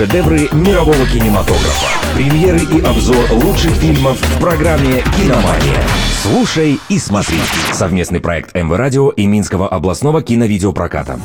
[0.00, 1.86] Шедевры мирового кинематографа.
[2.14, 5.86] Премьеры и обзор лучших фильмов в программе «Киномания».
[6.22, 7.36] Слушай и смотри.
[7.74, 11.20] Совместный проект МВ Радио и Минского областного киновидеопроката.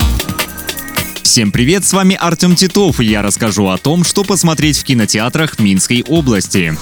[1.24, 5.58] Всем привет, с вами Артем Титов, и я расскажу о том, что посмотреть в кинотеатрах
[5.58, 6.76] Минской области.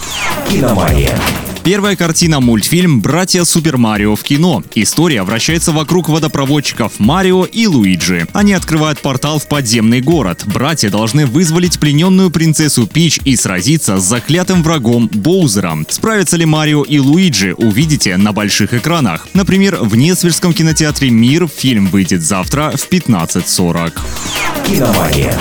[0.50, 1.16] «Киномания».
[1.64, 4.62] Первая картина– мультфильм «Братья Супер Марио» в кино.
[4.76, 8.28] История вращается вокруг водопроводчиков Марио и Луиджи.
[8.34, 10.44] Они открывают портал в подземный город.
[10.46, 15.86] Братья должны вызволить плененную принцессу Пич и сразиться с заклятым врагом Боузером.
[15.90, 19.30] Справятся ли Марио и Луиджи, увидите на больших экранах.
[19.34, 23.94] Например, в Несвежском кинотеатре «Мир» фильм выйдет завтра в 15.40.
[24.68, 25.34] «Киномания».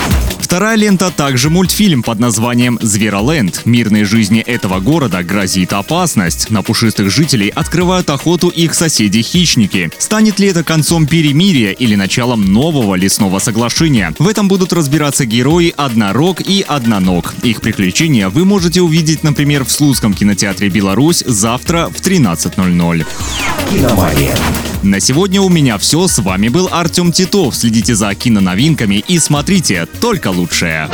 [0.43, 3.61] Вторая лента также мультфильм под названием «Звероленд».
[3.63, 6.49] Мирной жизни этого города грозит опасность.
[6.49, 9.89] На пушистых жителей открывают охоту их соседи-хищники.
[9.97, 14.13] Станет ли это концом перемирия или началом нового лесного соглашения?
[14.19, 17.33] В этом будут разбираться герои Однорог и Одноног.
[17.43, 23.05] Их приключения вы можете увидеть, например, в Слуцком кинотеатре «Беларусь» завтра в 13.00.
[23.71, 24.35] «Киномания».
[24.83, 26.07] На сегодня у меня все.
[26.07, 27.55] С вами был Артем Титов.
[27.55, 30.89] Следите за киноновинками и смотрите только лучшее.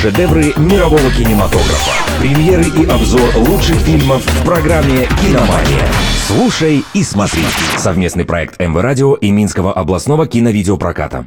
[0.00, 1.92] Шедевры мирового кинематографа.
[2.18, 5.86] Премьеры и обзор лучших фильмов в программе «Киномания».
[6.26, 7.44] Слушай и смотри.
[7.76, 11.20] Совместный проект МВ Радио и Минского областного киновидеопроката.